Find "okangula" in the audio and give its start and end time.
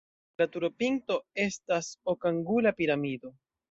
2.17-2.79